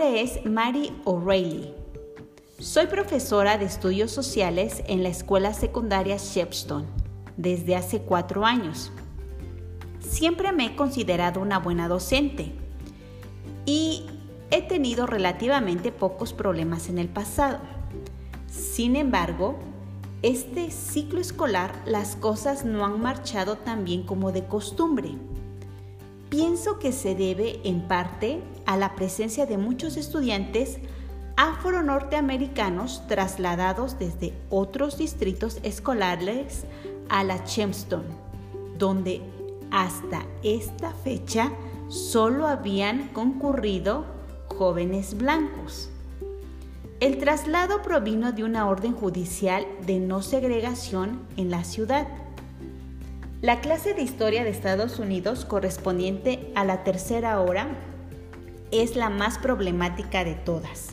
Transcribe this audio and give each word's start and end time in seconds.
Es 0.00 0.44
Mary 0.44 0.92
O'Reilly. 1.04 1.74
Soy 2.60 2.86
profesora 2.86 3.58
de 3.58 3.64
estudios 3.64 4.12
sociales 4.12 4.84
en 4.86 5.02
la 5.02 5.08
escuela 5.08 5.52
secundaria 5.52 6.16
Shepstone 6.18 6.86
desde 7.36 7.74
hace 7.74 8.00
cuatro 8.00 8.46
años. 8.46 8.92
Siempre 9.98 10.52
me 10.52 10.66
he 10.66 10.76
considerado 10.76 11.40
una 11.40 11.58
buena 11.58 11.88
docente 11.88 12.52
y 13.66 14.06
he 14.52 14.62
tenido 14.62 15.06
relativamente 15.06 15.90
pocos 15.90 16.32
problemas 16.32 16.88
en 16.88 16.98
el 16.98 17.08
pasado. 17.08 17.58
Sin 18.46 18.94
embargo, 18.94 19.58
este 20.22 20.70
ciclo 20.70 21.20
escolar 21.20 21.72
las 21.86 22.14
cosas 22.14 22.64
no 22.64 22.86
han 22.86 23.00
marchado 23.00 23.56
tan 23.56 23.84
bien 23.84 24.04
como 24.04 24.30
de 24.30 24.46
costumbre. 24.46 25.10
Pienso 26.30 26.78
que 26.78 26.92
se 26.92 27.16
debe 27.16 27.60
en 27.64 27.88
parte 27.88 28.40
a 28.68 28.76
la 28.76 28.94
presencia 28.94 29.46
de 29.46 29.56
muchos 29.56 29.96
estudiantes 29.96 30.76
afro-norteamericanos 31.38 33.02
trasladados 33.06 33.98
desde 33.98 34.34
otros 34.50 34.98
distritos 34.98 35.58
escolares 35.62 36.64
a 37.08 37.24
la 37.24 37.42
Chemstone, 37.44 38.04
donde 38.76 39.22
hasta 39.70 40.26
esta 40.42 40.90
fecha 40.90 41.50
solo 41.88 42.46
habían 42.46 43.08
concurrido 43.14 44.04
jóvenes 44.48 45.16
blancos. 45.16 45.88
El 47.00 47.16
traslado 47.16 47.80
provino 47.80 48.32
de 48.32 48.44
una 48.44 48.68
orden 48.68 48.92
judicial 48.92 49.66
de 49.86 49.98
no 49.98 50.20
segregación 50.20 51.22
en 51.38 51.50
la 51.50 51.64
ciudad. 51.64 52.06
La 53.40 53.62
clase 53.62 53.94
de 53.94 54.02
historia 54.02 54.44
de 54.44 54.50
Estados 54.50 54.98
Unidos 54.98 55.46
correspondiente 55.46 56.52
a 56.54 56.66
la 56.66 56.84
tercera 56.84 57.40
hora 57.40 57.68
es 58.70 58.96
la 58.96 59.10
más 59.10 59.38
problemática 59.38 60.24
de 60.24 60.34
todas. 60.34 60.90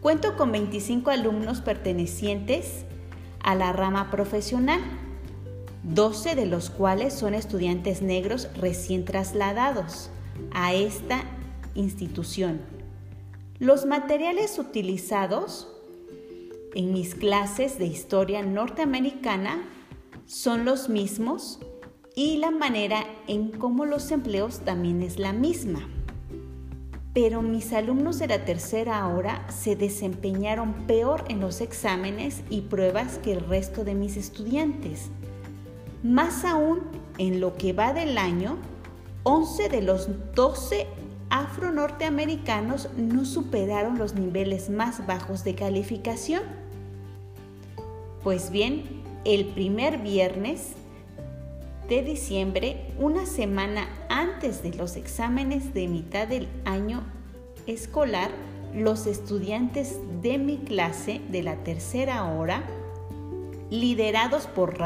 Cuento 0.00 0.36
con 0.36 0.52
25 0.52 1.10
alumnos 1.10 1.60
pertenecientes 1.60 2.84
a 3.40 3.54
la 3.54 3.72
rama 3.72 4.10
profesional, 4.10 4.80
12 5.82 6.34
de 6.34 6.46
los 6.46 6.70
cuales 6.70 7.14
son 7.14 7.34
estudiantes 7.34 8.02
negros 8.02 8.48
recién 8.56 9.04
trasladados 9.04 10.10
a 10.52 10.74
esta 10.74 11.22
institución. 11.74 12.60
Los 13.58 13.86
materiales 13.86 14.58
utilizados 14.58 15.68
en 16.74 16.92
mis 16.92 17.14
clases 17.14 17.78
de 17.78 17.86
historia 17.86 18.42
norteamericana 18.42 19.62
son 20.26 20.64
los 20.64 20.88
mismos 20.88 21.58
y 22.14 22.36
la 22.38 22.50
manera 22.50 23.06
en 23.28 23.50
cómo 23.50 23.86
los 23.86 24.10
empleos 24.10 24.60
también 24.60 25.02
es 25.02 25.18
la 25.18 25.32
misma. 25.32 25.88
Pero 27.16 27.40
mis 27.40 27.72
alumnos 27.72 28.18
de 28.18 28.26
la 28.26 28.44
tercera 28.44 29.08
hora 29.08 29.46
se 29.48 29.74
desempeñaron 29.74 30.74
peor 30.86 31.24
en 31.28 31.40
los 31.40 31.62
exámenes 31.62 32.42
y 32.50 32.60
pruebas 32.60 33.16
que 33.16 33.32
el 33.32 33.40
resto 33.40 33.84
de 33.84 33.94
mis 33.94 34.18
estudiantes. 34.18 35.08
Más 36.02 36.44
aún, 36.44 36.80
en 37.16 37.40
lo 37.40 37.56
que 37.56 37.72
va 37.72 37.94
del 37.94 38.18
año, 38.18 38.58
11 39.22 39.70
de 39.70 39.80
los 39.80 40.10
12 40.34 40.86
afro-norteamericanos 41.30 42.90
no 42.98 43.24
superaron 43.24 43.96
los 43.96 44.12
niveles 44.14 44.68
más 44.68 45.06
bajos 45.06 45.42
de 45.42 45.54
calificación. 45.54 46.42
Pues 48.22 48.50
bien, 48.50 48.84
el 49.24 49.46
primer 49.46 49.96
viernes 50.02 50.72
de 51.88 52.02
diciembre, 52.02 52.92
una 52.98 53.26
semana 53.26 53.88
antes 54.08 54.62
de 54.62 54.74
los 54.74 54.96
exámenes 54.96 55.72
de 55.72 55.86
mitad 55.86 56.26
del 56.26 56.48
año 56.64 57.04
escolar, 57.66 58.30
los 58.74 59.06
estudiantes 59.06 59.98
de 60.22 60.38
mi 60.38 60.58
clase 60.58 61.20
de 61.28 61.42
la 61.42 61.56
tercera 61.64 62.24
hora, 62.24 62.62
liderados 63.70 64.46
por 64.46 64.78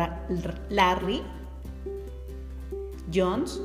Larry 0.68 1.22
Jones, 3.12 3.60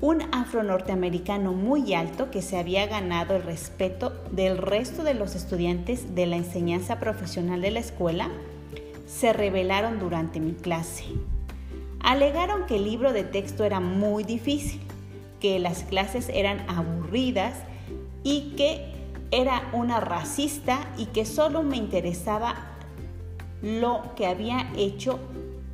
un 0.00 0.22
afro-norteamericano 0.32 1.52
muy 1.52 1.94
alto 1.94 2.30
que 2.30 2.42
se 2.42 2.58
había 2.58 2.86
ganado 2.86 3.36
el 3.36 3.42
respeto 3.42 4.12
del 4.32 4.58
resto 4.58 5.04
de 5.04 5.14
los 5.14 5.34
estudiantes 5.34 6.14
de 6.14 6.26
la 6.26 6.36
enseñanza 6.36 6.98
profesional 6.98 7.60
de 7.60 7.70
la 7.70 7.80
escuela, 7.80 8.28
se 9.06 9.32
rebelaron 9.32 9.98
durante 9.98 10.40
mi 10.40 10.52
clase. 10.52 11.04
Alegaron 12.00 12.66
que 12.66 12.76
el 12.76 12.84
libro 12.84 13.12
de 13.12 13.24
texto 13.24 13.64
era 13.64 13.80
muy 13.80 14.24
difícil, 14.24 14.80
que 15.38 15.58
las 15.58 15.84
clases 15.84 16.30
eran 16.32 16.64
aburridas 16.68 17.54
y 18.22 18.54
que 18.56 18.92
era 19.30 19.70
una 19.72 20.00
racista 20.00 20.80
y 20.96 21.06
que 21.06 21.24
solo 21.24 21.62
me 21.62 21.76
interesaba 21.76 22.54
lo 23.62 24.14
que 24.16 24.26
había 24.26 24.72
hecho 24.76 25.18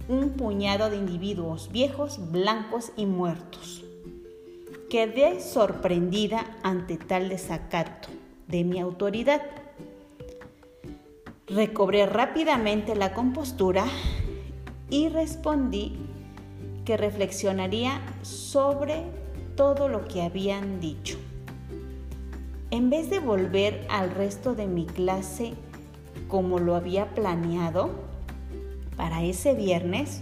un 0.09 0.31
puñado 0.31 0.91
de 0.91 0.97
individuos 0.97 1.71
viejos, 1.73 2.31
blancos 2.31 2.93
y 2.97 3.07
muertos. 3.07 3.85
Quedé 4.91 5.41
sorprendida 5.41 6.45
ante 6.63 6.97
tal 6.97 7.29
desacato 7.29 8.09
de 8.47 8.63
mi 8.65 8.79
autoridad. 8.81 9.43
Recobré 11.49 12.07
rápidamente 12.07 12.95
la 12.95 13.13
compostura 13.13 13.85
y 14.91 15.09
respondí 15.09 15.97
que 16.85 16.97
reflexionaría 16.97 18.01
sobre 18.23 19.03
todo 19.57 19.89
lo 19.89 20.07
que 20.07 20.23
habían 20.23 20.81
dicho. 20.81 21.19
En 22.77 22.91
vez 22.91 23.09
de 23.09 23.21
volver 23.21 23.87
al 23.89 24.11
resto 24.11 24.55
de 24.55 24.67
mi 24.67 24.85
clase 24.85 25.55
como 26.29 26.59
lo 26.59 26.77
había 26.77 27.15
planeado 27.15 27.89
para 28.99 29.23
ese 29.23 29.55
viernes, 29.55 30.21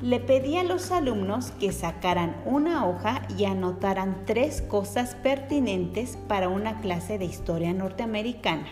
le 0.00 0.20
pedí 0.20 0.56
a 0.56 0.62
los 0.62 0.92
alumnos 0.92 1.50
que 1.50 1.72
sacaran 1.72 2.40
una 2.46 2.86
hoja 2.86 3.22
y 3.36 3.44
anotaran 3.44 4.22
tres 4.24 4.62
cosas 4.62 5.16
pertinentes 5.16 6.16
para 6.28 6.48
una 6.48 6.80
clase 6.80 7.18
de 7.18 7.24
historia 7.24 7.72
norteamericana. 7.72 8.68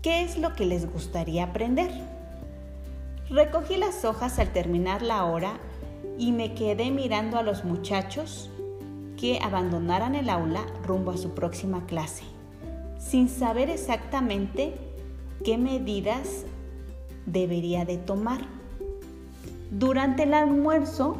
¿Qué 0.00 0.22
es 0.22 0.38
lo 0.38 0.54
que 0.54 0.64
les 0.64 0.90
gustaría 0.90 1.44
aprender? 1.44 1.90
Recogí 3.28 3.76
las 3.76 4.06
hojas 4.06 4.38
al 4.38 4.54
terminar 4.54 5.02
la 5.02 5.26
hora 5.26 5.52
y 6.16 6.32
me 6.32 6.54
quedé 6.54 6.90
mirando 6.90 7.36
a 7.36 7.42
los 7.42 7.66
muchachos 7.66 8.49
que 9.20 9.38
abandonaran 9.42 10.14
el 10.14 10.30
aula 10.30 10.64
rumbo 10.86 11.10
a 11.10 11.18
su 11.18 11.30
próxima 11.30 11.84
clase, 11.84 12.24
sin 12.98 13.28
saber 13.28 13.68
exactamente 13.68 14.74
qué 15.44 15.58
medidas 15.58 16.46
debería 17.26 17.84
de 17.84 17.98
tomar. 17.98 18.40
Durante 19.70 20.22
el 20.22 20.32
almuerzo 20.32 21.16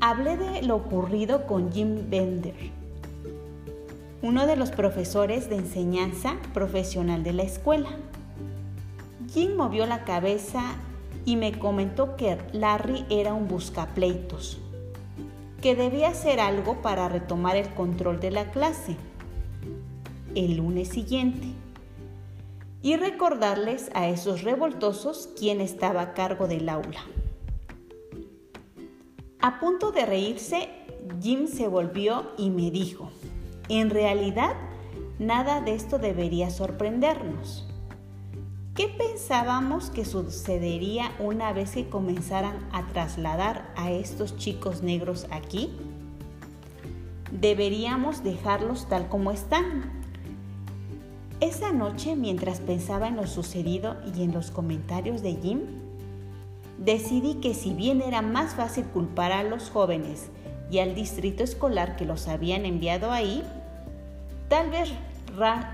hablé 0.00 0.36
de 0.36 0.62
lo 0.62 0.76
ocurrido 0.76 1.46
con 1.46 1.72
Jim 1.72 2.08
Bender, 2.08 2.54
uno 4.22 4.46
de 4.46 4.56
los 4.56 4.70
profesores 4.70 5.50
de 5.50 5.56
enseñanza 5.56 6.36
profesional 6.54 7.24
de 7.24 7.32
la 7.32 7.42
escuela. 7.42 7.90
Jim 9.32 9.56
movió 9.56 9.84
la 9.86 10.04
cabeza 10.04 10.76
y 11.24 11.34
me 11.34 11.58
comentó 11.58 12.14
que 12.16 12.38
Larry 12.52 13.04
era 13.10 13.34
un 13.34 13.48
buscapleitos, 13.48 14.60
que 15.60 15.74
debía 15.74 16.08
hacer 16.08 16.40
algo 16.40 16.82
para 16.82 17.08
retomar 17.08 17.56
el 17.56 17.72
control 17.74 18.20
de 18.20 18.30
la 18.30 18.50
clase 18.50 18.96
el 20.36 20.58
lunes 20.58 20.88
siguiente 20.88 21.46
y 22.82 22.96
recordarles 22.96 23.90
a 23.94 24.06
esos 24.08 24.42
revoltosos 24.42 25.30
quién 25.36 25.60
estaba 25.60 26.02
a 26.02 26.14
cargo 26.14 26.46
del 26.46 26.68
aula. 26.68 27.00
A 29.40 29.58
punto 29.58 29.92
de 29.92 30.04
reírse, 30.04 30.68
Jim 31.20 31.46
se 31.48 31.68
volvió 31.68 32.32
y 32.36 32.50
me 32.50 32.70
dijo, 32.70 33.10
en 33.68 33.90
realidad, 33.90 34.54
nada 35.18 35.62
de 35.62 35.74
esto 35.74 35.98
debería 35.98 36.50
sorprendernos. 36.50 37.66
¿Qué 38.76 38.88
pensábamos 38.88 39.88
que 39.88 40.04
sucedería 40.04 41.10
una 41.18 41.54
vez 41.54 41.70
que 41.70 41.88
comenzaran 41.88 42.68
a 42.72 42.86
trasladar 42.88 43.72
a 43.74 43.90
estos 43.90 44.36
chicos 44.36 44.82
negros 44.82 45.26
aquí? 45.30 45.70
Deberíamos 47.32 48.22
dejarlos 48.22 48.86
tal 48.86 49.08
como 49.08 49.30
están. 49.30 50.04
Esa 51.40 51.72
noche, 51.72 52.16
mientras 52.16 52.60
pensaba 52.60 53.08
en 53.08 53.16
lo 53.16 53.26
sucedido 53.26 53.96
y 54.14 54.24
en 54.24 54.34
los 54.34 54.50
comentarios 54.50 55.22
de 55.22 55.36
Jim, 55.36 55.60
decidí 56.76 57.36
que 57.36 57.54
si 57.54 57.72
bien 57.72 58.02
era 58.02 58.20
más 58.20 58.56
fácil 58.56 58.84
culpar 58.84 59.32
a 59.32 59.42
los 59.42 59.70
jóvenes 59.70 60.28
y 60.70 60.80
al 60.80 60.94
distrito 60.94 61.42
escolar 61.42 61.96
que 61.96 62.04
los 62.04 62.28
habían 62.28 62.66
enviado 62.66 63.10
ahí, 63.10 63.42
tal 64.50 64.68
vez 64.68 64.92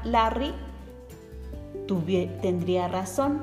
Larry 0.05 0.55
tendría 1.87 2.88
razón. 2.88 3.40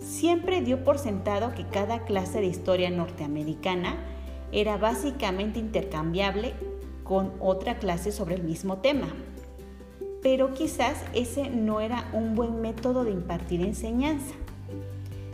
Siempre 0.00 0.60
dio 0.62 0.84
por 0.84 0.98
sentado 0.98 1.54
que 1.54 1.66
cada 1.66 2.04
clase 2.04 2.40
de 2.40 2.46
historia 2.46 2.90
norteamericana 2.90 3.96
era 4.52 4.76
básicamente 4.76 5.58
intercambiable 5.58 6.54
con 7.04 7.32
otra 7.40 7.78
clase 7.78 8.12
sobre 8.12 8.34
el 8.34 8.42
mismo 8.42 8.78
tema. 8.78 9.08
pero 10.22 10.54
quizás 10.54 11.02
ese 11.14 11.50
no 11.50 11.80
era 11.80 12.08
un 12.12 12.36
buen 12.36 12.60
método 12.60 13.04
de 13.04 13.10
impartir 13.10 13.60
enseñanza. 13.60 14.34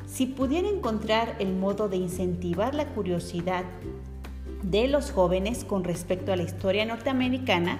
Si 0.06 0.24
pudiera 0.26 0.68
encontrar 0.68 1.36
el 1.38 1.54
modo 1.54 1.90
de 1.90 1.98
incentivar 1.98 2.74
la 2.74 2.86
curiosidad 2.86 3.64
de 4.62 4.88
los 4.88 5.10
jóvenes 5.12 5.64
con 5.64 5.84
respecto 5.84 6.32
a 6.32 6.36
la 6.36 6.42
historia 6.42 6.86
norteamericana, 6.86 7.78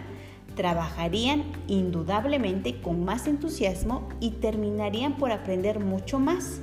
trabajarían 0.59 1.45
indudablemente 1.69 2.81
con 2.81 3.05
más 3.05 3.29
entusiasmo 3.29 4.09
y 4.19 4.33
terminarían 4.33 5.17
por 5.17 5.31
aprender 5.31 5.79
mucho 5.79 6.19
más. 6.19 6.61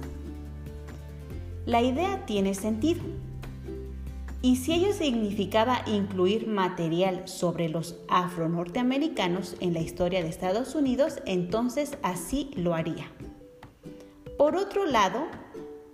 La 1.66 1.82
idea 1.82 2.26
tiene 2.26 2.56
sentido. 2.56 3.02
Y 4.42 4.58
si 4.58 4.74
ello 4.74 4.92
significaba 4.92 5.82
incluir 5.88 6.46
material 6.46 7.26
sobre 7.26 7.70
los 7.70 7.96
afro-norteamericanos 8.10 9.56
en 9.62 9.74
la 9.74 9.80
historia 9.80 10.22
de 10.22 10.28
Estados 10.28 10.76
Unidos, 10.76 11.22
entonces 11.26 11.98
así 12.04 12.52
lo 12.54 12.76
haría. 12.76 13.10
Por 14.38 14.58
otro 14.58 14.86
lado, 14.86 15.26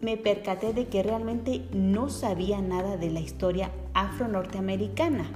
me 0.02 0.18
percaté 0.18 0.74
de 0.74 0.88
que 0.88 1.04
realmente 1.04 1.68
no 1.72 2.10
sabía 2.10 2.62
nada 2.62 2.98
de 2.98 3.12
la 3.12 3.20
historia 3.20 3.70
afro-norteamericana, 3.94 5.30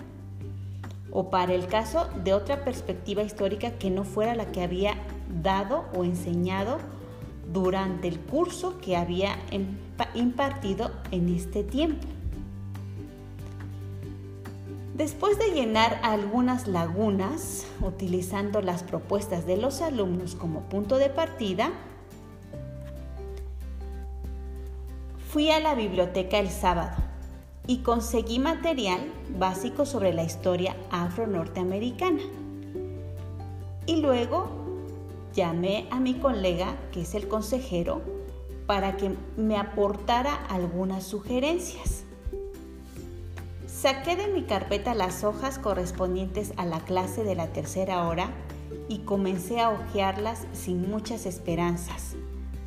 o 1.18 1.30
para 1.30 1.54
el 1.54 1.68
caso 1.68 2.10
de 2.26 2.34
otra 2.34 2.66
perspectiva 2.66 3.24
histórica 3.24 3.72
que 3.72 3.90
no 3.90 4.04
fuera 4.04 4.36
la 4.36 4.52
que 4.52 4.62
había 4.62 4.96
dado 5.42 5.86
o 5.96 6.04
enseñado 6.04 6.78
durante 7.54 8.10
el 8.10 8.20
curso 8.20 8.80
que 8.82 8.98
había 8.98 9.38
impartido 10.14 10.92
en 11.12 11.34
este 11.34 11.64
tiempo. 11.64 12.06
Después 14.94 15.40
de 15.40 15.52
llenar 15.52 16.02
algunas 16.04 16.68
lagunas 16.68 17.66
utilizando 17.80 18.62
las 18.62 18.84
propuestas 18.84 19.48
de 19.48 19.56
los 19.56 19.82
alumnos 19.82 20.36
como 20.36 20.64
punto 20.64 20.98
de 20.98 21.10
partida, 21.10 21.72
fui 25.30 25.50
a 25.50 25.62
la 25.62 25.76
biblioteca 25.76 26.40
el 26.40 26.50
sábado 26.50 27.05
y 27.68 27.78
conseguí 27.78 28.40
material 28.40 29.00
básico 29.38 29.86
sobre 29.86 30.14
la 30.14 30.24
historia 30.24 30.76
afro-norteamericana. 30.92 32.22
Y 33.86 34.02
luego 34.02 34.50
llamé 35.34 35.88
a 35.92 36.00
mi 36.00 36.16
colega, 36.16 36.76
que 36.92 37.02
es 37.02 37.16
el 37.16 37.28
consejero, 37.28 38.02
para 38.66 38.98
que 38.98 39.16
me 39.38 39.58
aportara 39.58 40.34
algunas 40.50 41.04
sugerencias. 41.04 42.04
Saqué 43.68 44.16
de 44.16 44.28
mi 44.28 44.44
carpeta 44.44 44.96
las 44.96 45.24
hojas 45.24 45.60
correspondientes 45.60 46.54
a 46.58 46.66
la 46.66 46.80
clase 46.80 47.24
de 47.24 47.36
la 47.36 47.48
tercera 47.48 48.08
hora 48.08 48.32
y 48.90 49.00
comencé 49.00 49.60
a 49.60 49.70
hojearlas 49.70 50.48
sin 50.54 50.90
muchas 50.90 51.26
esperanzas. 51.26 52.16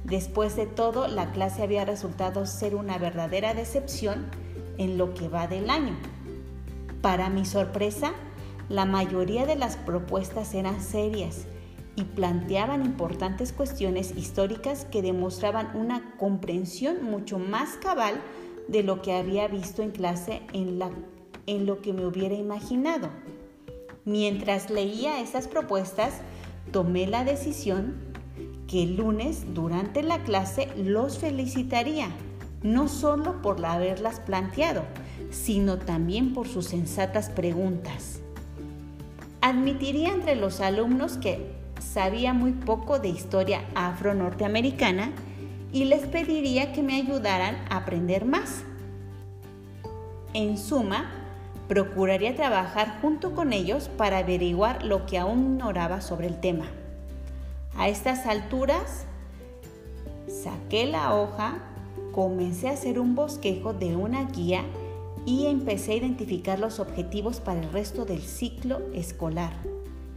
Después 0.04 0.54
de 0.54 0.66
todo, 0.66 1.08
la 1.08 1.32
clase 1.32 1.62
había 1.62 1.84
resultado 1.84 2.46
ser 2.46 2.76
una 2.76 2.98
verdadera 2.98 3.54
decepción 3.54 4.26
en 4.78 4.96
lo 4.96 5.14
que 5.14 5.28
va 5.28 5.46
del 5.46 5.70
año. 5.70 5.94
Para 7.02 7.28
mi 7.28 7.44
sorpresa, 7.44 8.12
la 8.68 8.84
mayoría 8.84 9.46
de 9.46 9.56
las 9.56 9.76
propuestas 9.76 10.54
eran 10.54 10.80
serias 10.80 11.46
y 11.96 12.04
planteaban 12.04 12.84
importantes 12.84 13.52
cuestiones 13.52 14.16
históricas 14.16 14.84
que 14.84 15.02
demostraban 15.02 15.76
una 15.76 16.14
comprensión 16.16 17.02
mucho 17.02 17.38
más 17.38 17.76
cabal 17.76 18.20
de 18.68 18.82
lo 18.82 19.02
que 19.02 19.14
había 19.14 19.48
visto 19.48 19.82
en 19.82 19.90
clase 19.90 20.42
en, 20.52 21.66
lo 21.66 21.82
que 21.82 21.92
me 21.92 22.06
hubiera 22.06 22.34
imaginado. 22.34 23.08
Mientras 24.04 24.70
leía 24.70 25.20
esas 25.20 25.48
propuestas, 25.48 26.20
tomé 26.70 27.06
la 27.06 27.24
decisión 27.24 27.96
que 28.68 28.82
el 28.82 28.96
lunes 28.96 29.54
durante 29.54 30.02
la 30.02 30.22
clase 30.22 30.68
los 30.76 31.18
felicitaría, 31.18 32.10
no 32.62 32.88
solo 32.88 33.40
por 33.42 33.64
haberlas 33.64 34.20
planteado, 34.20 34.82
sino 35.30 35.78
también 35.78 36.34
por 36.34 36.48
sus 36.48 36.66
sensatas 36.66 37.28
preguntas. 37.30 38.20
Admitiría 39.40 40.10
entre 40.10 40.34
los 40.34 40.60
alumnos 40.60 41.16
que 41.16 41.52
sabía 41.80 42.32
muy 42.32 42.52
poco 42.52 42.98
de 42.98 43.08
historia 43.08 43.62
afro-norteamericana 43.74 45.12
y 45.72 45.84
les 45.84 46.06
pediría 46.06 46.72
que 46.72 46.82
me 46.82 46.96
ayudaran 46.96 47.56
a 47.70 47.78
aprender 47.78 48.24
más. 48.24 48.64
En 50.34 50.58
suma, 50.58 51.10
procuraría 51.68 52.34
trabajar 52.34 52.98
junto 53.00 53.34
con 53.34 53.52
ellos 53.52 53.88
para 53.96 54.18
averiguar 54.18 54.84
lo 54.84 55.06
que 55.06 55.18
aún 55.18 55.54
ignoraba 55.54 56.00
sobre 56.00 56.26
el 56.26 56.40
tema. 56.40 56.64
A 57.76 57.88
estas 57.88 58.26
alturas, 58.26 59.04
saqué 60.26 60.86
la 60.86 61.14
hoja, 61.14 61.58
comencé 62.12 62.68
a 62.68 62.72
hacer 62.72 62.98
un 62.98 63.14
bosquejo 63.14 63.72
de 63.72 63.96
una 63.96 64.24
guía 64.24 64.62
y 65.26 65.46
empecé 65.46 65.92
a 65.92 65.96
identificar 65.96 66.58
los 66.58 66.80
objetivos 66.80 67.40
para 67.40 67.60
el 67.60 67.72
resto 67.72 68.04
del 68.04 68.22
ciclo 68.22 68.80
escolar. 68.94 69.52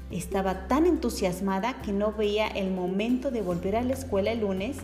Estaba 0.10 0.68
tan 0.68 0.86
entusiasmada 0.86 1.82
que 1.82 1.94
no 1.94 2.12
veía 2.14 2.48
el 2.48 2.72
momento 2.72 3.32
de 3.32 3.42
volver 3.42 3.76
a 3.76 3.82
la 3.82 3.94
escuela 3.94 4.32
el 4.32 4.42
lunes 4.42 4.78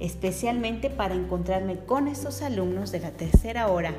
especialmente 0.00 0.90
para 0.90 1.14
encontrarme 1.14 1.78
con 1.78 2.08
esos 2.08 2.42
alumnos 2.42 2.92
de 2.92 3.00
la 3.00 3.12
tercera 3.12 3.68
hora, 3.68 3.94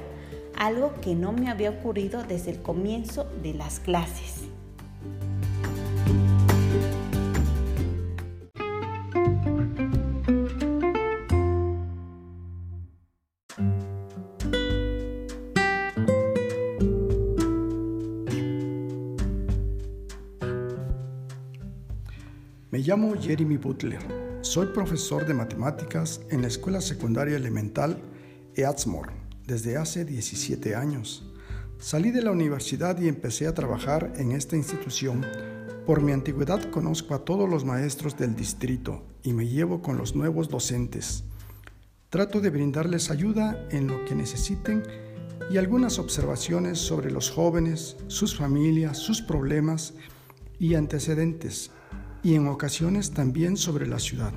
algo 0.57 0.93
que 1.01 1.15
no 1.15 1.31
me 1.31 1.49
había 1.49 1.69
ocurrido 1.69 2.23
desde 2.23 2.51
el 2.51 2.61
comienzo 2.61 3.25
de 3.41 3.53
las 3.53 3.79
clases. 3.79 4.44
Me 22.71 22.79
llamo 22.79 23.13
Jeremy 23.19 23.57
Butler 23.57 24.25
soy 24.45 24.67
profesor 24.67 25.25
de 25.25 25.33
matemáticas 25.33 26.21
en 26.29 26.43
la 26.43 26.47
Escuela 26.47 26.79
Secundaria 26.79 27.35
Elemental 27.35 27.99
Eatsmore 28.55 29.11
desde 29.47 29.75
hace 29.75 30.05
17 30.05 30.75
años. 30.75 31.31
Salí 31.79 32.11
de 32.11 32.21
la 32.21 32.29
universidad 32.29 33.01
y 33.01 33.07
empecé 33.07 33.47
a 33.47 33.55
trabajar 33.55 34.13
en 34.17 34.33
esta 34.33 34.55
institución. 34.55 35.25
Por 35.87 36.01
mi 36.01 36.11
antigüedad 36.11 36.69
conozco 36.69 37.15
a 37.15 37.25
todos 37.25 37.49
los 37.49 37.65
maestros 37.65 38.17
del 38.17 38.35
distrito 38.35 39.03
y 39.23 39.33
me 39.33 39.47
llevo 39.47 39.81
con 39.81 39.97
los 39.97 40.15
nuevos 40.15 40.47
docentes. 40.47 41.23
Trato 42.11 42.39
de 42.39 42.51
brindarles 42.51 43.09
ayuda 43.09 43.67
en 43.71 43.87
lo 43.87 44.05
que 44.05 44.13
necesiten 44.13 44.83
y 45.49 45.57
algunas 45.57 45.97
observaciones 45.97 46.77
sobre 46.77 47.09
los 47.09 47.31
jóvenes, 47.31 47.97
sus 48.07 48.35
familias, 48.35 48.99
sus 48.99 49.23
problemas 49.23 49.95
y 50.59 50.75
antecedentes 50.75 51.71
y 52.25 52.33
en 52.33 52.47
ocasiones 52.47 53.11
también 53.11 53.55
sobre 53.55 53.85
la 53.85 53.99
ciudad. 53.99 54.33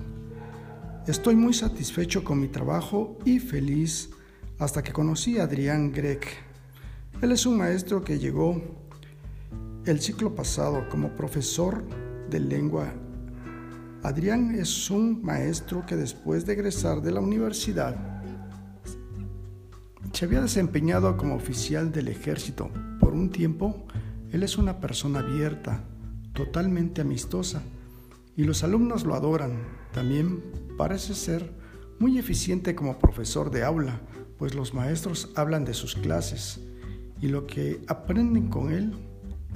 Estoy 1.07 1.37
muy 1.37 1.55
satisfecho 1.55 2.23
con 2.23 2.39
mi 2.39 2.49
trabajo 2.49 3.17
y 3.25 3.39
feliz 3.39 4.11
hasta 4.59 4.83
que 4.83 4.93
conocí 4.93 5.39
a 5.39 5.45
Adrián 5.45 5.91
Greg. 5.91 6.21
Él 7.23 7.33
es 7.33 7.47
un 7.47 7.57
maestro 7.57 8.05
que 8.05 8.19
llegó 8.19 8.61
el 9.87 10.01
ciclo 10.01 10.35
pasado 10.35 10.87
como 10.91 11.17
profesor 11.17 11.83
de 12.29 12.41
lengua. 12.41 12.93
Adrián 14.03 14.55
es 14.55 14.91
un 14.91 15.23
maestro 15.23 15.87
que 15.87 15.97
después 15.97 16.45
de 16.45 16.53
egresar 16.53 17.01
de 17.01 17.13
la 17.13 17.21
universidad 17.21 17.97
se 20.13 20.27
había 20.27 20.43
desempeñado 20.43 21.17
como 21.17 21.37
oficial 21.37 21.91
del 21.91 22.09
ejército. 22.09 22.69
Por 23.01 23.15
un 23.15 23.31
tiempo, 23.31 23.87
él 24.31 24.43
es 24.43 24.59
una 24.59 24.79
persona 24.79 25.21
abierta, 25.21 25.85
totalmente 26.35 27.01
amistosa 27.01 27.63
y 28.39 28.45
los 28.45 28.63
alumnos 28.63 29.05
lo 29.05 29.17
adoran. 29.17 29.59
También 29.93 30.41
parece 30.79 31.15
ser 31.15 31.53
muy 31.99 32.19
eficiente 32.19 32.77
como 32.77 32.97
profesor 33.01 33.51
de 33.51 33.65
aula, 33.65 34.01
pues 34.39 34.55
los 34.55 34.73
maestros 34.73 35.33
hablan 35.35 35.65
de 35.65 35.75
sus 35.75 35.97
clases 35.97 36.61
y 37.21 37.27
lo 37.27 37.49
que 37.49 37.81
aprenden 37.89 38.47
con 38.49 38.73
él. 38.73 38.95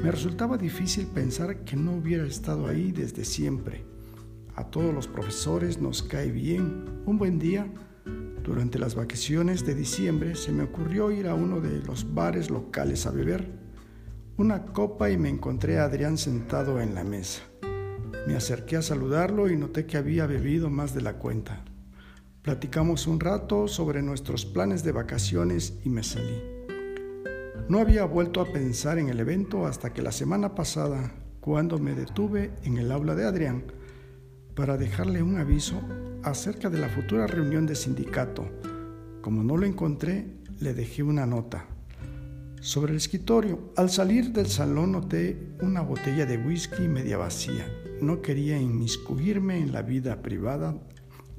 Me 0.02 0.10
resultaba 0.10 0.58
difícil 0.58 1.06
pensar 1.06 1.64
que 1.64 1.76
no 1.76 1.92
hubiera 1.92 2.26
estado 2.26 2.66
ahí 2.66 2.90
desde 2.90 3.24
siempre. 3.24 3.84
A 4.56 4.64
todos 4.64 4.92
los 4.92 5.06
profesores 5.06 5.80
nos 5.80 6.02
cae 6.02 6.32
bien. 6.32 7.02
Un 7.06 7.18
buen 7.18 7.38
día, 7.38 7.72
durante 8.42 8.80
las 8.80 8.96
vacaciones 8.96 9.64
de 9.64 9.76
diciembre, 9.76 10.34
se 10.34 10.50
me 10.50 10.64
ocurrió 10.64 11.12
ir 11.12 11.28
a 11.28 11.34
uno 11.34 11.60
de 11.60 11.78
los 11.84 12.12
bares 12.12 12.50
locales 12.50 13.06
a 13.06 13.12
beber 13.12 13.62
una 14.38 14.64
copa 14.64 15.08
y 15.08 15.18
me 15.18 15.28
encontré 15.28 15.78
a 15.78 15.84
Adrián 15.84 16.18
sentado 16.18 16.80
en 16.80 16.96
la 16.96 17.04
mesa. 17.04 17.51
Me 18.26 18.36
acerqué 18.36 18.76
a 18.76 18.82
saludarlo 18.82 19.50
y 19.50 19.56
noté 19.56 19.86
que 19.86 19.96
había 19.96 20.26
bebido 20.26 20.70
más 20.70 20.94
de 20.94 21.02
la 21.02 21.14
cuenta. 21.14 21.64
Platicamos 22.42 23.06
un 23.06 23.18
rato 23.18 23.66
sobre 23.66 24.02
nuestros 24.02 24.44
planes 24.46 24.84
de 24.84 24.92
vacaciones 24.92 25.74
y 25.84 25.88
me 25.88 26.04
salí. 26.04 26.40
No 27.68 27.78
había 27.78 28.04
vuelto 28.04 28.40
a 28.40 28.52
pensar 28.52 28.98
en 28.98 29.08
el 29.08 29.18
evento 29.18 29.66
hasta 29.66 29.92
que 29.92 30.02
la 30.02 30.12
semana 30.12 30.54
pasada 30.54 31.12
cuando 31.40 31.78
me 31.78 31.94
detuve 31.94 32.52
en 32.62 32.78
el 32.78 32.92
aula 32.92 33.14
de 33.16 33.24
Adrián 33.24 33.64
para 34.54 34.76
dejarle 34.76 35.22
un 35.22 35.38
aviso 35.38 35.80
acerca 36.22 36.70
de 36.70 36.78
la 36.78 36.88
futura 36.88 37.26
reunión 37.26 37.66
de 37.66 37.74
sindicato. 37.74 38.48
Como 39.20 39.42
no 39.42 39.56
lo 39.56 39.66
encontré, 39.66 40.36
le 40.60 40.74
dejé 40.74 41.02
una 41.02 41.26
nota. 41.26 41.66
Sobre 42.60 42.92
el 42.92 42.98
escritorio, 42.98 43.72
al 43.76 43.90
salir 43.90 44.32
del 44.32 44.46
salón 44.46 44.92
noté 44.92 45.54
una 45.60 45.80
botella 45.80 46.26
de 46.26 46.38
whisky 46.38 46.86
media 46.86 47.16
vacía. 47.16 47.66
No 48.02 48.20
quería 48.20 48.60
inmiscuirme 48.60 49.60
en 49.60 49.70
la 49.72 49.82
vida 49.82 50.22
privada 50.22 50.74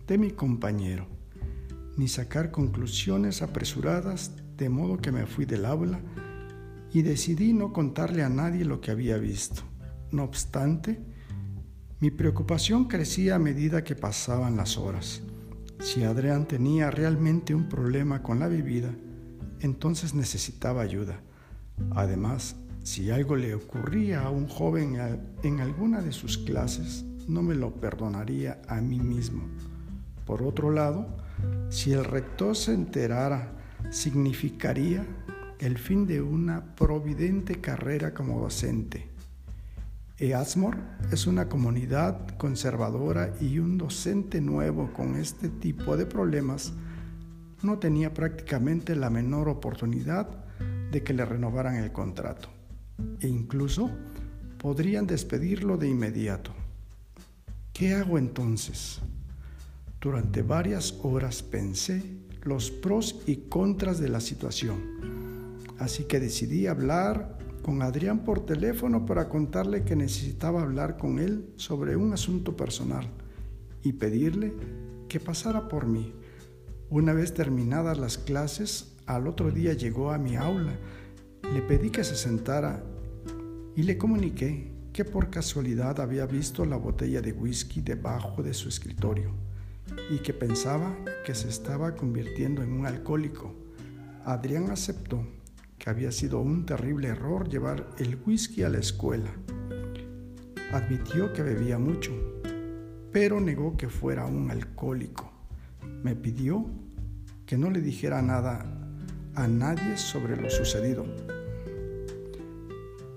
de 0.07 0.17
mi 0.17 0.31
compañero, 0.31 1.07
ni 1.97 2.07
sacar 2.07 2.51
conclusiones 2.51 3.41
apresuradas, 3.41 4.31
de 4.55 4.69
modo 4.69 4.97
que 4.97 5.11
me 5.11 5.25
fui 5.25 5.43
del 5.43 5.65
aula 5.65 5.99
y 6.93 7.01
decidí 7.01 7.51
no 7.51 7.73
contarle 7.73 8.23
a 8.23 8.29
nadie 8.29 8.63
lo 8.63 8.79
que 8.79 8.91
había 8.91 9.17
visto. 9.17 9.63
No 10.11 10.23
obstante, 10.23 11.01
mi 11.99 12.11
preocupación 12.11 12.85
crecía 12.85 13.35
a 13.35 13.39
medida 13.39 13.83
que 13.83 13.97
pasaban 13.97 14.55
las 14.55 14.77
horas. 14.77 15.21
Si 15.81 16.05
Adrián 16.05 16.47
tenía 16.47 16.89
realmente 16.91 17.53
un 17.53 17.67
problema 17.67 18.23
con 18.23 18.39
la 18.39 18.47
bebida, 18.47 18.95
entonces 19.59 20.13
necesitaba 20.13 20.81
ayuda. 20.81 21.19
Además, 21.91 22.55
si 22.83 23.09
algo 23.11 23.37
le 23.37 23.55
ocurría 23.55 24.23
a 24.23 24.29
un 24.29 24.47
joven 24.49 24.97
en 25.41 25.61
alguna 25.61 26.01
de 26.01 26.11
sus 26.11 26.37
clases, 26.37 27.05
no 27.29 27.41
me 27.41 27.55
lo 27.55 27.73
perdonaría 27.75 28.61
a 28.67 28.81
mí 28.81 28.99
mismo. 28.99 29.43
Por 30.25 30.43
otro 30.43 30.69
lado, 30.69 31.07
si 31.69 31.93
el 31.93 32.03
rector 32.03 32.57
se 32.57 32.73
enterara, 32.73 33.53
significaría 33.89 35.05
el 35.59 35.77
fin 35.77 36.05
de 36.05 36.21
una 36.21 36.75
providente 36.75 37.61
carrera 37.61 38.13
como 38.13 38.41
docente. 38.41 39.07
EASMOR 40.19 40.77
es 41.09 41.25
una 41.25 41.47
comunidad 41.47 42.35
conservadora 42.37 43.33
y 43.39 43.59
un 43.59 43.77
docente 43.77 44.41
nuevo 44.41 44.91
con 44.91 45.15
este 45.15 45.47
tipo 45.47 45.95
de 45.95 46.05
problemas 46.05 46.73
no 47.61 47.79
tenía 47.79 48.13
prácticamente 48.13 48.93
la 48.95 49.09
menor 49.09 49.47
oportunidad 49.47 50.27
de 50.91 51.01
que 51.01 51.13
le 51.13 51.23
renovaran 51.23 51.75
el 51.75 51.93
contrato 51.93 52.49
e 53.19 53.27
incluso 53.27 53.89
podrían 54.57 55.07
despedirlo 55.07 55.77
de 55.77 55.89
inmediato. 55.89 56.51
¿Qué 57.73 57.93
hago 57.93 58.17
entonces? 58.17 58.99
Durante 59.99 60.41
varias 60.41 60.99
horas 61.01 61.41
pensé 61.43 62.03
los 62.43 62.71
pros 62.71 63.21
y 63.25 63.37
contras 63.49 63.99
de 63.99 64.09
la 64.09 64.19
situación, 64.19 64.81
así 65.79 66.03
que 66.03 66.19
decidí 66.19 66.67
hablar 66.67 67.37
con 67.63 67.81
Adrián 67.81 68.19
por 68.19 68.45
teléfono 68.45 69.05
para 69.05 69.29
contarle 69.29 69.83
que 69.83 69.95
necesitaba 69.95 70.61
hablar 70.61 70.97
con 70.97 71.19
él 71.19 71.49
sobre 71.55 71.95
un 71.95 72.11
asunto 72.11 72.55
personal 72.57 73.09
y 73.81 73.93
pedirle 73.93 74.53
que 75.07 75.19
pasara 75.19 75.69
por 75.69 75.87
mí. 75.87 76.13
Una 76.89 77.13
vez 77.13 77.33
terminadas 77.33 77.97
las 77.97 78.17
clases, 78.17 78.97
al 79.05 79.27
otro 79.27 79.51
día 79.51 79.73
llegó 79.73 80.11
a 80.11 80.17
mi 80.17 80.35
aula, 80.35 80.77
le 81.51 81.61
pedí 81.61 81.89
que 81.89 82.03
se 82.03 82.15
sentara 82.15 82.83
y 83.75 83.83
le 83.83 83.97
comuniqué 83.97 84.71
que 84.93 85.03
por 85.03 85.29
casualidad 85.29 85.99
había 85.99 86.25
visto 86.25 86.65
la 86.65 86.77
botella 86.77 87.21
de 87.21 87.31
whisky 87.33 87.81
debajo 87.81 88.43
de 88.43 88.53
su 88.53 88.69
escritorio 88.69 89.31
y 90.09 90.19
que 90.19 90.33
pensaba 90.33 90.95
que 91.25 91.35
se 91.35 91.49
estaba 91.49 91.95
convirtiendo 91.95 92.61
en 92.61 92.71
un 92.71 92.85
alcohólico. 92.85 93.53
Adrián 94.25 94.69
aceptó 94.69 95.25
que 95.77 95.89
había 95.89 96.11
sido 96.11 96.39
un 96.39 96.65
terrible 96.65 97.09
error 97.09 97.49
llevar 97.49 97.89
el 97.97 98.17
whisky 98.25 98.63
a 98.63 98.69
la 98.69 98.77
escuela. 98.77 99.31
Admitió 100.71 101.33
que 101.33 101.43
bebía 101.43 101.77
mucho, 101.77 102.11
pero 103.11 103.39
negó 103.39 103.75
que 103.75 103.89
fuera 103.89 104.25
un 104.25 104.49
alcohólico. 104.49 105.31
Me 106.03 106.15
pidió 106.15 106.65
que 107.45 107.57
no 107.57 107.69
le 107.69 107.81
dijera 107.81 108.21
nada 108.21 108.82
a 109.35 109.47
nadie 109.47 109.97
sobre 109.97 110.35
lo 110.35 110.49
sucedido, 110.49 111.05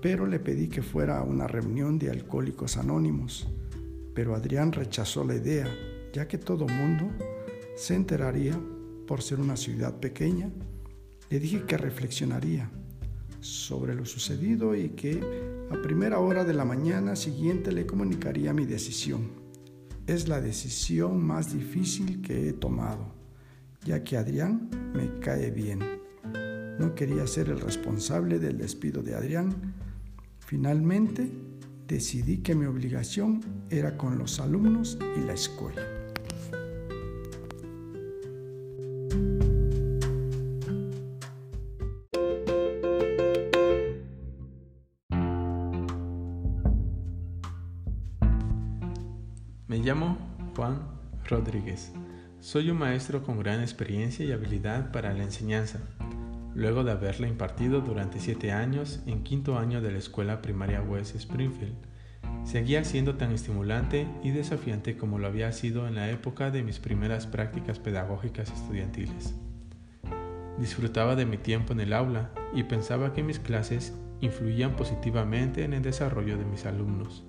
pero 0.01 0.25
le 0.25 0.39
pedí 0.39 0.67
que 0.67 0.81
fuera 0.81 1.19
a 1.19 1.23
una 1.23 1.47
reunión 1.47 1.99
de 1.99 2.09
alcohólicos 2.09 2.77
anónimos. 2.77 3.47
Pero 4.13 4.35
Adrián 4.35 4.71
rechazó 4.71 5.23
la 5.23 5.35
idea, 5.35 5.67
ya 6.13 6.27
que 6.27 6.37
todo 6.37 6.67
mundo 6.67 7.09
se 7.75 7.95
enteraría 7.95 8.59
por 9.05 9.21
ser 9.21 9.39
una 9.39 9.55
ciudad 9.55 9.99
pequeña 9.99 10.49
le 11.29 11.39
dije 11.39 11.63
que 11.63 11.77
reflexionaría 11.77 12.69
sobre 13.41 13.95
lo 13.95 14.05
sucedido 14.05 14.75
y 14.75 14.89
que 14.89 15.21
a 15.69 15.81
primera 15.81 16.19
hora 16.19 16.45
de 16.45 16.53
la 16.53 16.63
mañana 16.63 17.15
siguiente 17.15 17.71
le 17.71 17.85
comunicaría 17.85 18.53
mi 18.53 18.65
decisión. 18.65 19.29
Es 20.05 20.29
la 20.29 20.39
decisión 20.39 21.21
más 21.21 21.53
difícil 21.53 22.21
que 22.21 22.47
he 22.47 22.53
tomado, 22.53 23.13
ya 23.83 24.05
que 24.05 24.15
Adrián 24.15 24.69
me 24.93 25.19
cae 25.19 25.51
bien. 25.51 25.96
No 26.79 26.93
quería 26.93 27.25
ser 27.25 27.49
el 27.49 27.59
responsable 27.59 28.39
del 28.39 28.57
despido 28.57 29.01
de 29.01 29.15
Adrián. 29.15 29.73
Finalmente, 30.39 31.29
decidí 31.87 32.37
que 32.37 32.53
mi 32.53 32.65
obligación 32.65 33.41
era 33.69 33.97
con 33.97 34.17
los 34.17 34.39
alumnos 34.39 34.97
y 35.17 35.25
la 35.25 35.33
escuela. 35.33 35.81
Me 49.67 49.79
llamo 49.79 50.17
Juan 50.55 50.79
Rodríguez. 51.27 51.91
Soy 52.39 52.69
un 52.69 52.77
maestro 52.77 53.23
con 53.23 53.39
gran 53.39 53.61
experiencia 53.61 54.23
y 54.25 54.31
habilidad 54.31 54.91
para 54.91 55.13
la 55.13 55.23
enseñanza, 55.23 55.79
luego 56.57 56.83
de 56.83 56.91
haberla 56.91 57.27
impartido 57.27 57.81
durante 57.81 58.19
siete 58.19 58.51
años 58.51 58.99
en 59.05 59.21
quinto 59.23 59.59
año 59.59 59.79
de 59.79 59.91
la 59.91 59.99
escuela 59.99 60.41
primaria 60.41 60.81
West 60.81 61.15
Springfield. 61.15 61.75
Seguía 62.45 62.83
siendo 62.83 63.15
tan 63.15 63.31
estimulante 63.31 64.07
y 64.23 64.31
desafiante 64.31 64.97
como 64.97 65.19
lo 65.19 65.27
había 65.27 65.51
sido 65.51 65.87
en 65.87 65.93
la 65.93 66.09
época 66.09 66.49
de 66.49 66.63
mis 66.63 66.79
primeras 66.79 67.27
prácticas 67.27 67.77
pedagógicas 67.77 68.51
estudiantiles. 68.51 69.35
Disfrutaba 70.57 71.15
de 71.15 71.27
mi 71.27 71.37
tiempo 71.37 71.73
en 71.73 71.79
el 71.79 71.93
aula 71.93 72.31
y 72.55 72.63
pensaba 72.63 73.13
que 73.13 73.21
mis 73.21 73.37
clases 73.37 73.95
influían 74.19 74.75
positivamente 74.75 75.63
en 75.63 75.73
el 75.73 75.83
desarrollo 75.83 76.39
de 76.39 76.45
mis 76.45 76.65
alumnos. 76.65 77.23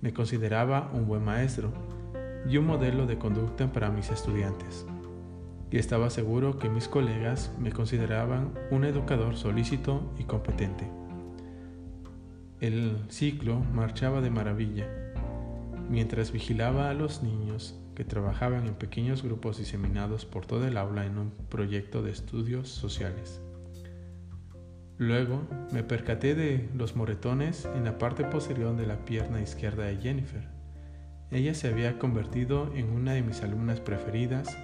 Me 0.00 0.14
consideraba 0.14 0.90
un 0.94 1.06
buen 1.06 1.22
maestro 1.22 1.70
y 2.48 2.56
un 2.56 2.66
modelo 2.66 3.04
de 3.04 3.18
conducta 3.18 3.70
para 3.70 3.90
mis 3.90 4.10
estudiantes. 4.10 4.86
Y 5.72 5.78
estaba 5.78 6.10
seguro 6.10 6.58
que 6.58 6.68
mis 6.68 6.86
colegas 6.86 7.50
me 7.58 7.72
consideraban 7.72 8.52
un 8.70 8.84
educador 8.84 9.36
solícito 9.36 10.12
y 10.18 10.24
competente. 10.24 10.86
El 12.60 12.98
ciclo 13.08 13.58
marchaba 13.58 14.20
de 14.20 14.28
maravilla, 14.28 14.86
mientras 15.88 16.30
vigilaba 16.30 16.90
a 16.90 16.94
los 16.94 17.22
niños 17.22 17.80
que 17.94 18.04
trabajaban 18.04 18.66
en 18.66 18.74
pequeños 18.74 19.22
grupos 19.22 19.56
diseminados 19.56 20.26
por 20.26 20.44
todo 20.44 20.66
el 20.66 20.76
aula 20.76 21.06
en 21.06 21.16
un 21.16 21.30
proyecto 21.48 22.02
de 22.02 22.10
estudios 22.10 22.68
sociales. 22.68 23.40
Luego 24.98 25.42
me 25.72 25.82
percaté 25.82 26.34
de 26.34 26.68
los 26.76 26.96
moretones 26.96 27.66
en 27.74 27.84
la 27.84 27.96
parte 27.96 28.24
posterior 28.24 28.76
de 28.76 28.86
la 28.86 29.04
pierna 29.06 29.40
izquierda 29.40 29.84
de 29.84 29.96
Jennifer. 29.96 30.48
Ella 31.30 31.54
se 31.54 31.68
había 31.68 31.98
convertido 31.98 32.70
en 32.74 32.90
una 32.90 33.14
de 33.14 33.22
mis 33.22 33.42
alumnas 33.42 33.80
preferidas, 33.80 34.54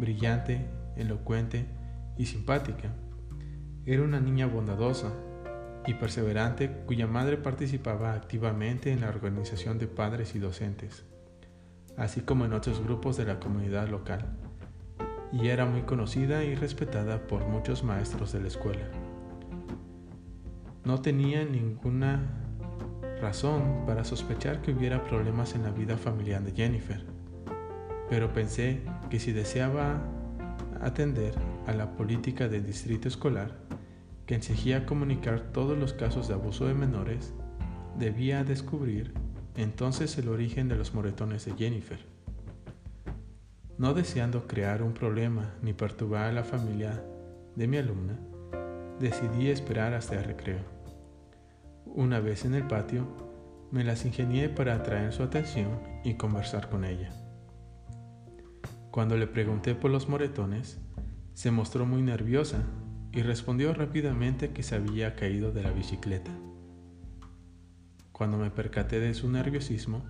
brillante, 0.00 0.66
elocuente 0.96 1.66
y 2.16 2.26
simpática. 2.26 2.90
Era 3.86 4.02
una 4.02 4.20
niña 4.20 4.46
bondadosa 4.46 5.12
y 5.86 5.94
perseverante 5.94 6.70
cuya 6.86 7.06
madre 7.06 7.36
participaba 7.36 8.14
activamente 8.14 8.92
en 8.92 9.00
la 9.00 9.08
organización 9.08 9.78
de 9.78 9.86
padres 9.86 10.34
y 10.34 10.38
docentes, 10.38 11.04
así 11.96 12.20
como 12.20 12.44
en 12.44 12.52
otros 12.52 12.82
grupos 12.82 13.16
de 13.16 13.24
la 13.24 13.40
comunidad 13.40 13.88
local, 13.88 14.36
y 15.32 15.48
era 15.48 15.64
muy 15.64 15.82
conocida 15.82 16.44
y 16.44 16.54
respetada 16.54 17.26
por 17.26 17.46
muchos 17.46 17.84
maestros 17.84 18.32
de 18.32 18.40
la 18.40 18.48
escuela. 18.48 18.88
No 20.84 21.00
tenía 21.00 21.44
ninguna 21.44 22.20
razón 23.20 23.84
para 23.86 24.04
sospechar 24.04 24.62
que 24.62 24.72
hubiera 24.72 25.04
problemas 25.04 25.54
en 25.54 25.62
la 25.62 25.70
vida 25.70 25.96
familiar 25.96 26.42
de 26.42 26.52
Jennifer, 26.52 27.04
pero 28.10 28.32
pensé 28.32 28.80
que 29.08 29.20
si 29.20 29.30
deseaba 29.30 30.02
atender 30.82 31.32
a 31.68 31.72
la 31.72 31.92
política 31.92 32.48
del 32.48 32.66
distrito 32.66 33.06
escolar, 33.06 33.56
que 34.26 34.34
exigía 34.34 34.84
comunicar 34.84 35.52
todos 35.52 35.78
los 35.78 35.92
casos 35.92 36.26
de 36.26 36.34
abuso 36.34 36.66
de 36.66 36.74
menores, 36.74 37.32
debía 37.98 38.42
descubrir 38.42 39.14
entonces 39.56 40.18
el 40.18 40.28
origen 40.28 40.68
de 40.68 40.74
los 40.74 40.92
moretones 40.92 41.44
de 41.44 41.54
Jennifer. 41.54 42.00
No 43.78 43.94
deseando 43.94 44.48
crear 44.48 44.82
un 44.82 44.92
problema 44.92 45.54
ni 45.62 45.72
perturbar 45.72 46.26
a 46.26 46.32
la 46.32 46.44
familia 46.44 47.02
de 47.54 47.68
mi 47.68 47.76
alumna, 47.76 48.18
decidí 48.98 49.48
esperar 49.48 49.94
hasta 49.94 50.16
el 50.16 50.24
recreo. 50.24 50.64
Una 51.86 52.18
vez 52.20 52.44
en 52.44 52.54
el 52.54 52.66
patio, 52.66 53.06
Me 53.72 53.84
las 53.84 54.04
ingenié 54.04 54.48
para 54.48 54.74
atraer 54.74 55.12
su 55.12 55.22
atención 55.22 55.68
y 56.02 56.14
conversar 56.14 56.70
con 56.70 56.84
ella. 56.84 57.19
Cuando 58.90 59.16
le 59.16 59.28
pregunté 59.28 59.76
por 59.76 59.92
los 59.92 60.08
moretones, 60.08 60.78
se 61.34 61.52
mostró 61.52 61.86
muy 61.86 62.02
nerviosa 62.02 62.64
y 63.12 63.22
respondió 63.22 63.72
rápidamente 63.72 64.50
que 64.50 64.64
se 64.64 64.74
había 64.74 65.14
caído 65.14 65.52
de 65.52 65.62
la 65.62 65.70
bicicleta. 65.70 66.32
Cuando 68.10 68.36
me 68.36 68.50
percaté 68.50 68.98
de 68.98 69.14
su 69.14 69.30
nerviosismo, 69.30 70.02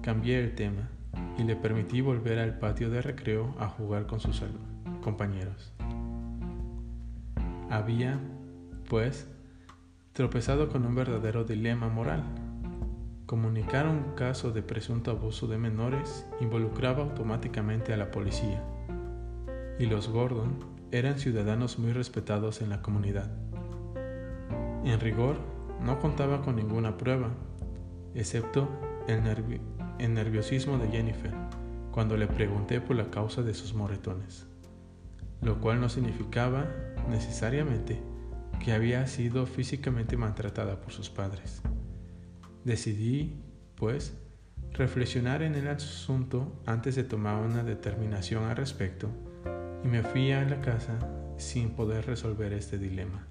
cambié 0.00 0.38
el 0.38 0.54
tema 0.54 0.88
y 1.38 1.42
le 1.42 1.56
permití 1.56 2.00
volver 2.02 2.38
al 2.38 2.58
patio 2.60 2.88
de 2.88 3.02
recreo 3.02 3.52
a 3.58 3.68
jugar 3.68 4.06
con 4.06 4.20
sus 4.20 4.42
compañeros. 5.02 5.72
Había, 7.68 8.20
pues, 8.88 9.26
tropezado 10.12 10.68
con 10.68 10.86
un 10.86 10.94
verdadero 10.94 11.42
dilema 11.42 11.88
moral. 11.88 12.22
Comunicar 13.34 13.88
un 13.88 14.14
caso 14.14 14.52
de 14.52 14.62
presunto 14.62 15.10
abuso 15.10 15.48
de 15.48 15.58
menores 15.58 16.24
involucraba 16.40 17.02
automáticamente 17.02 17.92
a 17.92 17.96
la 17.96 18.12
policía, 18.12 18.62
y 19.76 19.86
los 19.86 20.08
Gordon 20.08 20.60
eran 20.92 21.18
ciudadanos 21.18 21.80
muy 21.80 21.92
respetados 21.92 22.62
en 22.62 22.70
la 22.70 22.80
comunidad. 22.80 23.32
En 24.84 25.00
rigor, 25.00 25.38
no 25.80 25.98
contaba 25.98 26.42
con 26.42 26.54
ninguna 26.54 26.96
prueba, 26.96 27.30
excepto 28.14 28.68
el, 29.08 29.20
el 29.98 30.14
nerviosismo 30.14 30.78
de 30.78 30.90
Jennifer 30.90 31.32
cuando 31.90 32.16
le 32.16 32.28
pregunté 32.28 32.80
por 32.80 32.94
la 32.94 33.10
causa 33.10 33.42
de 33.42 33.54
sus 33.54 33.74
moretones, 33.74 34.46
lo 35.42 35.60
cual 35.60 35.80
no 35.80 35.88
significaba 35.88 36.68
necesariamente 37.10 38.00
que 38.64 38.72
había 38.72 39.04
sido 39.08 39.44
físicamente 39.44 40.16
maltratada 40.16 40.80
por 40.80 40.92
sus 40.92 41.10
padres. 41.10 41.64
Decidí, 42.64 43.42
pues, 43.76 44.14
reflexionar 44.72 45.42
en 45.42 45.54
el 45.54 45.68
asunto 45.68 46.62
antes 46.64 46.94
de 46.94 47.04
tomar 47.04 47.42
una 47.42 47.62
determinación 47.62 48.44
al 48.44 48.56
respecto 48.56 49.10
y 49.84 49.88
me 49.88 50.02
fui 50.02 50.32
a 50.32 50.42
la 50.44 50.62
casa 50.62 50.98
sin 51.36 51.70
poder 51.70 52.06
resolver 52.06 52.54
este 52.54 52.78
dilema. 52.78 53.28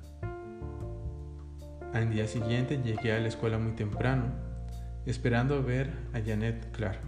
Al 1.93 2.11
día 2.11 2.27
siguiente 2.27 2.79
llegué 2.83 3.13
a 3.13 3.19
la 3.19 3.27
escuela 3.27 3.57
muy 3.57 3.73
temprano, 3.73 4.25
esperando 5.07 5.63
ver 5.63 5.89
a 6.13 6.21
Janet 6.21 6.71
Clark, 6.71 7.01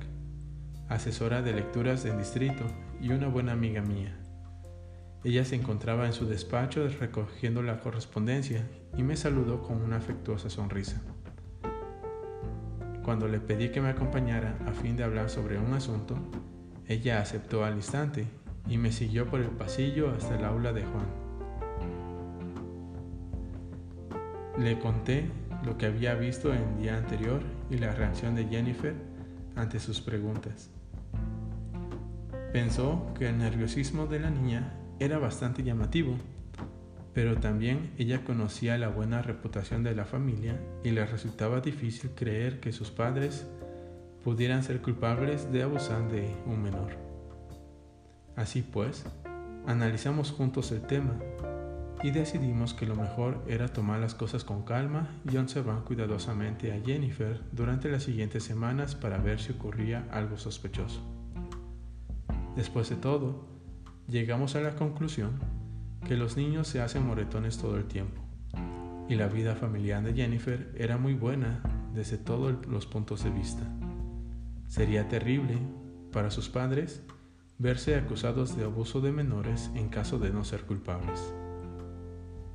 asesora 0.89 1.43
de 1.43 1.53
lecturas 1.53 2.03
del 2.03 2.17
distrito 2.17 2.65
y 2.99 3.09
una 3.09 3.27
buena 3.27 3.51
amiga 3.51 3.81
mía. 3.81 4.17
Ella 5.23 5.45
se 5.45 5.55
encontraba 5.55 6.07
en 6.07 6.13
su 6.13 6.25
despacho 6.25 6.87
recogiendo 6.87 7.61
la 7.61 7.79
correspondencia 7.79 8.67
y 8.97 9.03
me 9.03 9.15
saludó 9.15 9.61
con 9.61 9.81
una 9.81 9.97
afectuosa 9.97 10.49
sonrisa. 10.49 11.01
Cuando 13.05 13.27
le 13.27 13.39
pedí 13.39 13.69
que 13.69 13.81
me 13.81 13.89
acompañara 13.89 14.57
a 14.65 14.71
fin 14.71 14.97
de 14.97 15.03
hablar 15.03 15.29
sobre 15.29 15.59
un 15.59 15.71
asunto, 15.73 16.17
ella 16.87 17.21
aceptó 17.21 17.63
al 17.63 17.75
instante 17.75 18.25
y 18.67 18.79
me 18.79 18.91
siguió 18.91 19.27
por 19.27 19.41
el 19.41 19.51
pasillo 19.51 20.09
hasta 20.09 20.35
el 20.35 20.43
aula 20.43 20.73
de 20.73 20.81
Juan. 20.81 21.05
Le 24.57 24.79
conté 24.79 25.29
lo 25.63 25.77
que 25.77 25.85
había 25.85 26.15
visto 26.15 26.51
el 26.51 26.79
día 26.79 26.97
anterior 26.97 27.41
y 27.69 27.77
la 27.77 27.93
reacción 27.93 28.33
de 28.33 28.45
Jennifer 28.45 28.95
ante 29.55 29.79
sus 29.79 30.01
preguntas. 30.01 30.71
Pensó 32.53 33.13
que 33.13 33.29
el 33.29 33.37
nerviosismo 33.37 34.07
de 34.07 34.19
la 34.19 34.31
niña 34.31 34.73
era 34.97 35.19
bastante 35.19 35.61
llamativo, 35.61 36.17
pero 37.15 37.37
también 37.37 37.91
ella 37.97 38.25
conocía 38.25 38.77
la 38.77 38.89
buena 38.89 39.21
reputación 39.21 39.83
de 39.83 39.95
la 39.95 40.03
familia 40.03 40.59
y 40.83 40.91
le 40.91 41.05
resultaba 41.05 41.61
difícil 41.61 42.11
creer 42.13 42.59
que 42.59 42.73
sus 42.73 42.91
padres 42.91 43.47
pudieran 44.21 44.63
ser 44.63 44.81
culpables 44.81 45.49
de 45.49 45.63
abusar 45.63 46.11
de 46.11 46.35
un 46.45 46.61
menor. 46.61 46.89
Así 48.35 48.61
pues, 48.61 49.05
analizamos 49.65 50.31
juntos 50.31 50.73
el 50.73 50.81
tema 50.81 51.13
y 52.03 52.11
decidimos 52.11 52.73
que 52.73 52.85
lo 52.85 52.97
mejor 52.97 53.41
era 53.47 53.69
tomar 53.69 54.01
las 54.01 54.13
cosas 54.13 54.43
con 54.43 54.63
calma 54.63 55.07
y 55.31 55.37
observar 55.37 55.85
cuidadosamente 55.85 56.73
a 56.73 56.81
Jennifer 56.85 57.39
durante 57.53 57.89
las 57.89 58.03
siguientes 58.03 58.43
semanas 58.43 58.93
para 58.93 59.19
ver 59.19 59.39
si 59.39 59.53
ocurría 59.53 60.05
algo 60.11 60.37
sospechoso. 60.37 60.99
Después 62.57 62.89
de 62.89 62.97
todo, 62.97 63.47
llegamos 64.09 64.57
a 64.57 64.61
la 64.61 64.75
conclusión 64.75 65.64
que 66.05 66.15
los 66.15 66.37
niños 66.37 66.67
se 66.67 66.81
hacen 66.81 67.05
moretones 67.05 67.57
todo 67.57 67.77
el 67.77 67.85
tiempo 67.85 68.21
y 69.09 69.15
la 69.15 69.27
vida 69.27 69.55
familiar 69.55 70.03
de 70.03 70.13
Jennifer 70.13 70.71
era 70.75 70.97
muy 70.97 71.13
buena 71.13 71.61
desde 71.93 72.17
todos 72.17 72.65
los 72.67 72.85
puntos 72.85 73.23
de 73.23 73.29
vista. 73.29 73.63
Sería 74.67 75.07
terrible 75.07 75.57
para 76.11 76.31
sus 76.31 76.49
padres 76.49 77.03
verse 77.57 77.95
acusados 77.95 78.55
de 78.57 78.65
abuso 78.65 79.01
de 79.01 79.11
menores 79.11 79.71
en 79.75 79.89
caso 79.89 80.19
de 80.19 80.31
no 80.31 80.43
ser 80.43 80.61
culpables. 80.61 81.33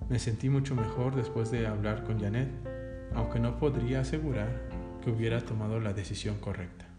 Me 0.09 0.19
sentí 0.19 0.49
mucho 0.49 0.75
mejor 0.75 1.15
después 1.15 1.51
de 1.51 1.67
hablar 1.67 2.05
con 2.05 2.21
Janet, 2.21 2.51
aunque 3.15 3.41
no 3.41 3.59
podría 3.59 4.01
asegurar 4.01 4.69
que 5.03 5.11
hubiera 5.11 5.41
tomado 5.41 5.81
la 5.81 5.93
decisión 5.93 6.39
correcta. 6.39 6.90